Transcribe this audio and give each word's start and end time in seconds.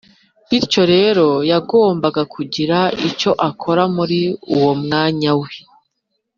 bityo 0.49 0.81
rero 0.93 1.27
yagombaga 1.51 2.21
kugira 2.33 2.77
icyo 3.09 3.31
akora 3.49 3.83
muri 3.95 4.19
uwo 4.55 4.71
mwanya 4.81 5.31
we 5.41 5.51